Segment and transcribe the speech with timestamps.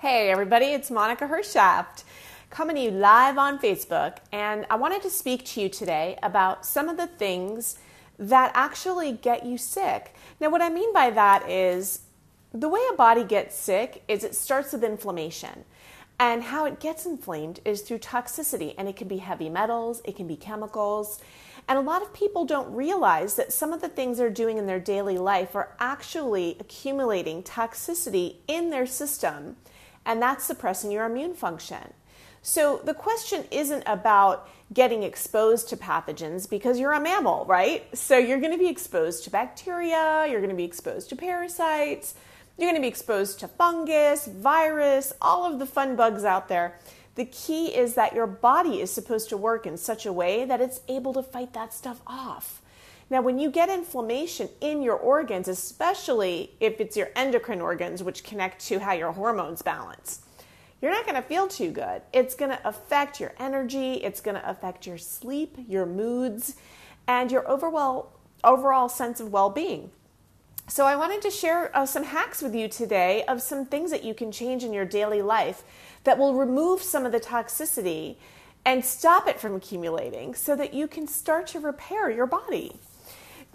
[0.00, 2.04] Hey, everybody, it's Monica Hershaft
[2.50, 4.18] coming to you live on Facebook.
[4.30, 7.78] And I wanted to speak to you today about some of the things
[8.18, 10.14] that actually get you sick.
[10.38, 12.02] Now, what I mean by that is
[12.52, 15.64] the way a body gets sick is it starts with inflammation.
[16.20, 20.14] And how it gets inflamed is through toxicity, and it can be heavy metals, it
[20.14, 21.22] can be chemicals.
[21.68, 24.66] And a lot of people don't realize that some of the things they're doing in
[24.66, 29.56] their daily life are actually accumulating toxicity in their system,
[30.06, 31.92] and that's suppressing your immune function.
[32.40, 37.84] So the question isn't about getting exposed to pathogens because you're a mammal, right?
[37.96, 42.14] So you're going to be exposed to bacteria, you're going to be exposed to parasites,
[42.56, 46.78] you're going to be exposed to fungus, virus, all of the fun bugs out there.
[47.16, 50.60] The key is that your body is supposed to work in such a way that
[50.60, 52.62] it's able to fight that stuff off.
[53.08, 58.24] Now, when you get inflammation in your organs, especially if it's your endocrine organs, which
[58.24, 60.22] connect to how your hormones balance,
[60.82, 62.02] you're not going to feel too good.
[62.12, 66.56] It's going to affect your energy, it's going to affect your sleep, your moods,
[67.06, 69.90] and your overall, overall sense of well being.
[70.68, 74.02] So, I wanted to share uh, some hacks with you today of some things that
[74.02, 75.62] you can change in your daily life
[76.02, 78.16] that will remove some of the toxicity
[78.64, 82.80] and stop it from accumulating so that you can start to repair your body.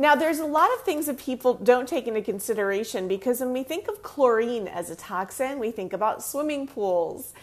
[0.01, 3.61] Now, there's a lot of things that people don't take into consideration because when we
[3.61, 7.35] think of chlorine as a toxin, we think about swimming pools.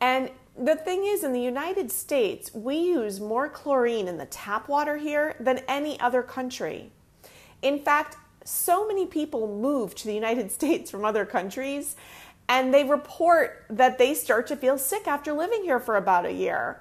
[0.00, 4.68] And the thing is, in the United States, we use more chlorine in the tap
[4.68, 6.92] water here than any other country.
[7.62, 11.96] In fact, so many people move to the United States from other countries
[12.48, 16.32] and they report that they start to feel sick after living here for about a
[16.32, 16.80] year.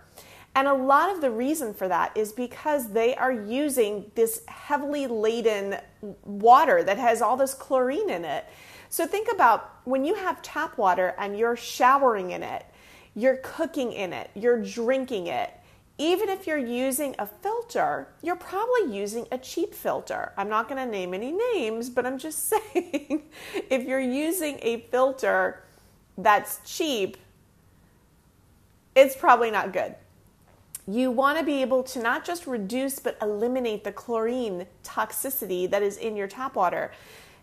[0.56, 5.08] And a lot of the reason for that is because they are using this heavily
[5.08, 5.78] laden
[6.24, 8.46] water that has all this chlorine in it.
[8.90, 12.66] So think about when you have tap water and you're showering in it,
[13.16, 15.52] you're cooking in it, you're drinking it.
[15.98, 20.34] Even if you're using a filter, you're probably using a cheap filter.
[20.38, 23.24] I'm not going to name any names, but I'm just saying
[23.70, 25.64] if you're using a filter
[26.18, 27.18] that's cheap,
[28.96, 29.96] it's probably not good
[30.88, 35.82] you want to be able to not just reduce but eliminate the chlorine toxicity that
[35.82, 36.92] is in your tap water.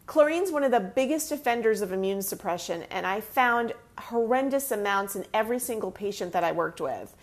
[0.06, 5.14] Chlorine is one of the biggest offenders of immune suppression, and I found horrendous amounts
[5.14, 7.14] in every single patient that I worked with.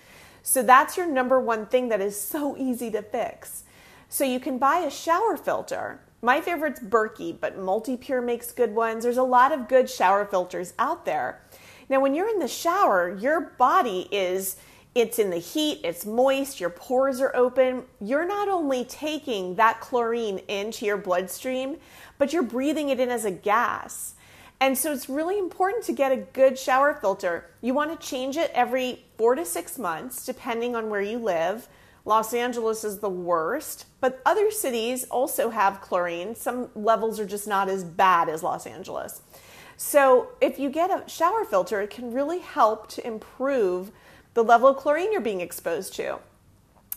[0.41, 3.63] So that's your number one thing that is so easy to fix.
[4.07, 6.00] So you can buy a shower filter.
[6.22, 9.03] My favorite's Berkey, but Multipure makes good ones.
[9.03, 11.41] There's a lot of good shower filters out there.
[11.89, 14.56] Now, when you're in the shower, your body is
[14.96, 17.84] it's in the heat, it's moist, your pores are open.
[18.02, 21.78] You're not only taking that chlorine into your bloodstream,
[22.18, 24.16] but you're breathing it in as a gas.
[24.59, 27.52] And so it's really important to get a good shower filter.
[27.62, 31.68] You want to change it every four to six months, depending on where you live.
[32.06, 36.34] Los Angeles is the worst, but other cities also have chlorine.
[36.34, 39.22] Some levels are just not as bad as Los Angeles.
[39.75, 43.92] So if you get a shower filter, it can really help to improve
[44.38, 46.20] the level of chlorine you're being exposed to.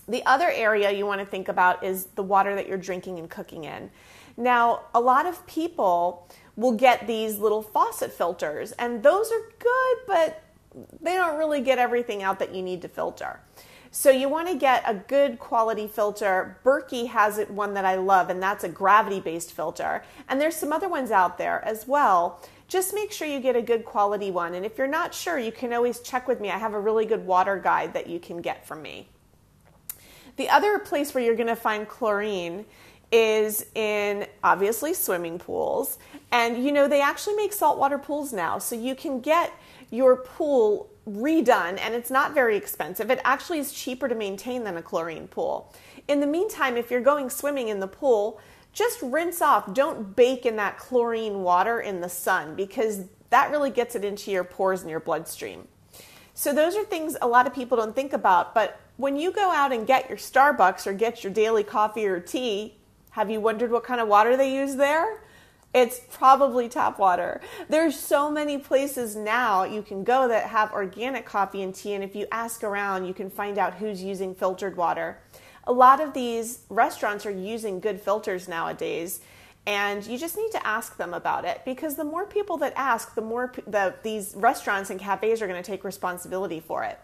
[0.07, 3.31] The other area you want to think about is the water that you're drinking and
[3.31, 3.91] cooking in.
[4.37, 9.97] Now, a lot of people will get these little faucet filters, and those are good,
[10.07, 10.43] but
[11.01, 13.41] they don't really get everything out that you need to filter.
[13.93, 16.59] So you want to get a good quality filter.
[16.65, 20.05] Berkey has it one that I love, and that's a gravity based filter.
[20.29, 22.41] And there's some other ones out there as well
[22.71, 24.55] just make sure you get a good quality one.
[24.55, 26.51] And if you're not sure, you can always check with me.
[26.51, 29.09] I have a really good water guide that you can get from me.
[30.37, 32.65] The other place where you're going to find chlorine
[33.11, 35.99] is in obviously swimming pools.
[36.31, 38.61] And you know, they actually make saltwater pools now.
[38.61, 39.53] So you can get
[39.91, 43.11] your pool redone and it's not very expensive.
[43.11, 45.75] It actually is cheaper to maintain than a chlorine pool.
[46.09, 48.41] In the meantime, if you're going swimming in the pool,
[48.73, 49.73] just rinse off.
[49.75, 54.31] Don't bake in that chlorine water in the sun because that really gets it into
[54.31, 55.67] your pores and your bloodstream.
[56.35, 58.55] So, those are things a lot of people don't think about.
[58.55, 62.21] But when you go out and get your Starbucks or get your daily coffee or
[62.21, 62.77] tea,
[63.11, 65.23] have you wondered what kind of water they use there?
[65.73, 67.41] It's probably tap water.
[67.69, 72.03] There's so many places now you can go that have organic coffee and tea, and
[72.03, 75.19] if you ask around, you can find out who's using filtered water
[75.65, 79.21] a lot of these restaurants are using good filters nowadays
[79.67, 83.15] and you just need to ask them about it because the more people that ask
[83.15, 86.99] the more the, these restaurants and cafes are going to take responsibility for it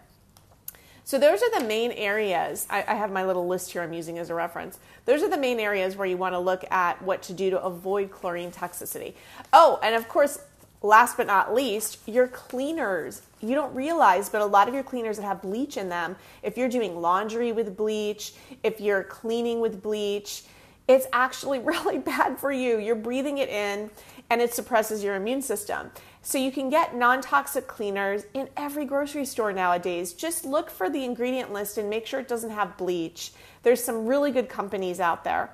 [1.07, 4.19] so those are the main areas I, I have my little list here i'm using
[4.19, 7.21] as a reference those are the main areas where you want to look at what
[7.23, 9.13] to do to avoid chlorine toxicity
[9.53, 10.39] oh and of course
[10.81, 13.21] last but not least, your cleaners.
[13.41, 16.57] You don't realize, but a lot of your cleaners that have bleach in them, if
[16.57, 18.33] you're doing laundry with bleach,
[18.63, 20.43] if you're cleaning with bleach,
[20.87, 22.79] it's actually really bad for you.
[22.79, 23.89] You're breathing it in
[24.29, 25.91] and it suppresses your immune system.
[26.21, 30.13] So you can get non toxic cleaners in every grocery store nowadays.
[30.13, 33.31] Just look for the ingredient list and make sure it doesn't have bleach.
[33.63, 35.51] There's some really good companies out there.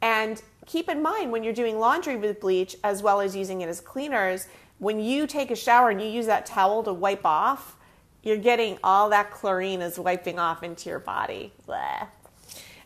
[0.00, 3.68] And keep in mind when you're doing laundry with bleach as well as using it
[3.68, 4.46] as cleaners,
[4.78, 7.76] when you take a shower and you use that towel to wipe off,
[8.22, 11.52] you're getting all that chlorine is wiping off into your body.
[11.66, 12.08] Blah.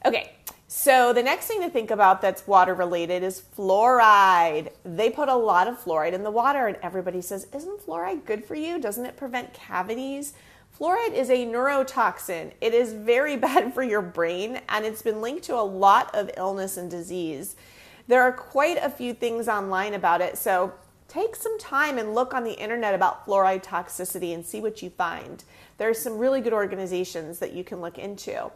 [0.05, 0.33] Okay,
[0.73, 4.69] so the next thing to think about that's water related is fluoride.
[4.85, 8.45] They put a lot of fluoride in the water, and everybody says, Isn't fluoride good
[8.45, 8.81] for you?
[8.81, 10.33] Doesn't it prevent cavities?
[10.79, 12.53] Fluoride is a neurotoxin.
[12.61, 16.31] It is very bad for your brain, and it's been linked to a lot of
[16.37, 17.57] illness and disease.
[18.07, 20.73] There are quite a few things online about it, so
[21.09, 24.91] take some time and look on the internet about fluoride toxicity and see what you
[24.91, 25.43] find.
[25.79, 28.53] There are some really good organizations that you can look into.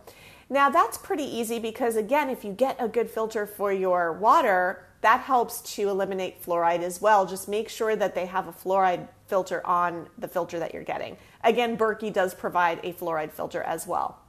[0.51, 4.85] Now, that's pretty easy because, again, if you get a good filter for your water,
[5.01, 7.27] that helps to eliminate fluoride as well.
[7.27, 11.17] Just make sure that they have a fluoride filter on the filter that you're getting.
[11.43, 14.24] Again, Berkey does provide a fluoride filter as well.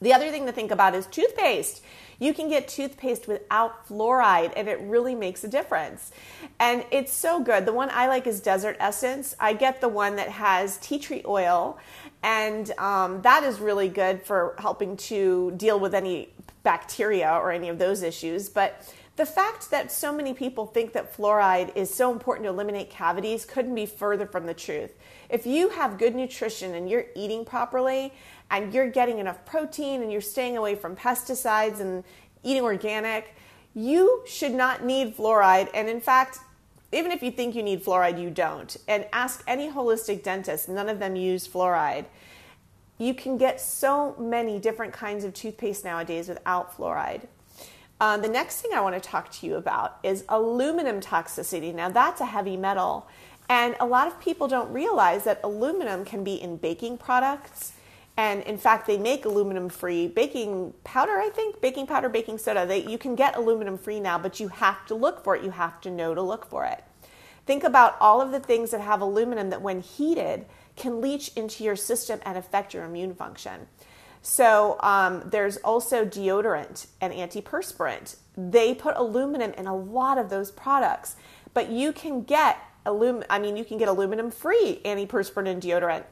[0.00, 1.82] The other thing to think about is toothpaste.
[2.20, 6.10] You can get toothpaste without fluoride, and it really makes a difference.
[6.58, 7.64] And it's so good.
[7.64, 9.36] The one I like is Desert Essence.
[9.38, 11.78] I get the one that has tea tree oil,
[12.22, 16.30] and um, that is really good for helping to deal with any
[16.62, 18.48] bacteria or any of those issues.
[18.48, 22.88] But the fact that so many people think that fluoride is so important to eliminate
[22.88, 24.92] cavities couldn't be further from the truth.
[25.28, 28.12] If you have good nutrition and you're eating properly
[28.50, 32.04] and you're getting enough protein and you're staying away from pesticides and
[32.42, 33.34] eating organic,
[33.74, 35.68] you should not need fluoride.
[35.74, 36.38] And in fact,
[36.92, 38.76] even if you think you need fluoride, you don't.
[38.86, 42.06] And ask any holistic dentist, none of them use fluoride.
[42.96, 47.26] You can get so many different kinds of toothpaste nowadays without fluoride.
[48.00, 51.74] Uh, the next thing I want to talk to you about is aluminum toxicity.
[51.74, 53.06] Now, that's a heavy metal.
[53.48, 57.72] And a lot of people don't realize that aluminum can be in baking products.
[58.18, 62.76] And in fact, they make aluminum free baking powder, I think, baking powder, baking soda.
[62.76, 65.44] You can get aluminum free now, but you have to look for it.
[65.44, 66.82] You have to know to look for it.
[67.46, 71.62] Think about all of the things that have aluminum that, when heated, can leach into
[71.62, 73.68] your system and affect your immune function.
[74.20, 78.16] So, um, there's also deodorant and antiperspirant.
[78.36, 81.14] They put aluminum in a lot of those products,
[81.54, 86.02] but you can get alum- I mean, you can get aluminum free antiperspirant and deodorant.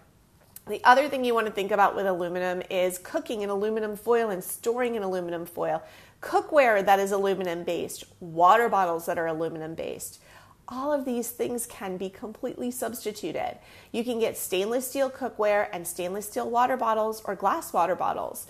[0.68, 4.30] The other thing you want to think about with aluminum is cooking in aluminum foil
[4.30, 5.80] and storing in aluminum foil,
[6.20, 10.20] cookware that is aluminum based, water bottles that are aluminum based.
[10.66, 13.58] All of these things can be completely substituted.
[13.92, 18.48] You can get stainless steel cookware and stainless steel water bottles or glass water bottles.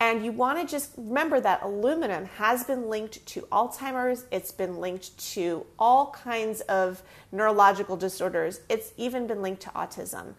[0.00, 4.78] And you want to just remember that aluminum has been linked to Alzheimer's, it's been
[4.78, 10.32] linked to all kinds of neurological disorders, it's even been linked to autism.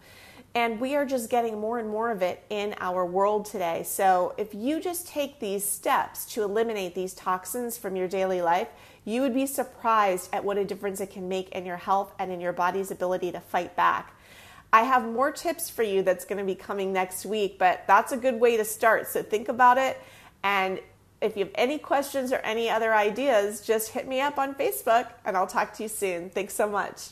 [0.54, 3.84] And we are just getting more and more of it in our world today.
[3.84, 8.68] So, if you just take these steps to eliminate these toxins from your daily life,
[9.04, 12.32] you would be surprised at what a difference it can make in your health and
[12.32, 14.12] in your body's ability to fight back.
[14.72, 18.12] I have more tips for you that's going to be coming next week, but that's
[18.12, 19.08] a good way to start.
[19.08, 20.00] So think about it.
[20.44, 20.80] And
[21.20, 25.08] if you have any questions or any other ideas, just hit me up on Facebook
[25.24, 26.30] and I'll talk to you soon.
[26.30, 27.10] Thanks so much.